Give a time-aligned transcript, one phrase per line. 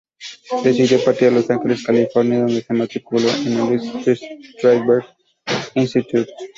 [0.63, 4.15] Decidió partir a Los Ángeles, California, donde se matriculó en el Lee
[4.57, 5.05] Strasberg
[5.75, 6.33] Institute.